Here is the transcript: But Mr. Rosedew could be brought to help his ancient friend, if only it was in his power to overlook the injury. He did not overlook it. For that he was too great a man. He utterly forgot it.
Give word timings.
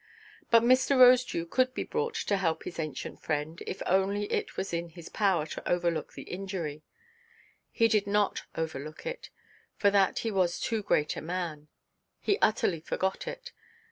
But 0.49 0.63
Mr. 0.63 0.97
Rosedew 0.97 1.45
could 1.47 1.75
be 1.75 1.83
brought 1.83 2.15
to 2.15 2.37
help 2.37 2.63
his 2.63 2.79
ancient 2.79 3.21
friend, 3.21 3.61
if 3.67 3.83
only 3.85 4.23
it 4.33 4.57
was 4.57 4.73
in 4.73 4.89
his 4.89 5.09
power 5.09 5.45
to 5.45 5.69
overlook 5.71 6.13
the 6.13 6.23
injury. 6.23 6.81
He 7.69 7.87
did 7.87 8.07
not 8.07 8.41
overlook 8.55 9.05
it. 9.05 9.29
For 9.75 9.91
that 9.91 10.17
he 10.25 10.31
was 10.31 10.59
too 10.59 10.81
great 10.81 11.15
a 11.17 11.21
man. 11.21 11.67
He 12.19 12.39
utterly 12.39 12.79
forgot 12.79 13.27
it. 13.27 13.51